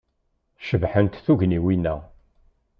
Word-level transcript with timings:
Cebḥent 0.67 1.21
tugniwin-a. 1.25 1.95